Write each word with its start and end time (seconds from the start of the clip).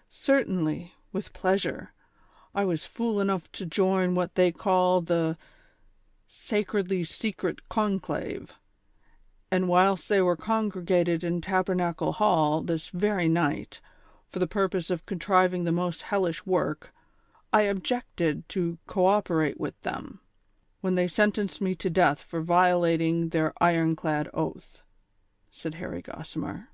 "Certainly, 0.10 0.92
with 1.12 1.32
pleasure; 1.32 1.94
I 2.54 2.62
was 2.66 2.84
fool 2.84 3.22
enough 3.22 3.50
to 3.52 3.64
join 3.64 4.14
what 4.14 4.34
they 4.34 4.52
call 4.52 5.00
the' 5.00 5.38
Sacredly 6.46 7.04
Secret 7.04 7.70
Conclave,' 7.70 8.52
and 9.50 9.68
whilst 9.70 10.10
they 10.10 10.20
were 10.20 10.36
congregated 10.36 11.24
at 11.24 11.42
Tabernacle 11.42 12.12
Hall 12.12 12.60
this 12.60 12.90
very 12.90 13.30
night, 13.30 13.80
for 14.28 14.38
the 14.40 14.46
purpose 14.46 14.90
of 14.90 15.06
contriving 15.06 15.64
the 15.64 15.72
most 15.72 16.02
hellish 16.02 16.44
work, 16.44 16.92
I 17.50 17.66
ob 17.66 17.82
jected 17.82 18.46
to 18.48 18.76
co 18.86 19.06
operate 19.06 19.58
with 19.58 19.80
tliem, 19.80 20.18
when 20.82 20.96
they 20.96 21.08
sentenced 21.08 21.62
me 21.62 21.74
to 21.76 21.88
death 21.88 22.20
for 22.20 22.42
violating 22.42 23.30
their 23.30 23.54
iron 23.58 23.96
clad 23.96 24.28
oath," 24.34 24.82
said 25.50 25.76
Harry 25.76 26.02
Gossimer. 26.02 26.68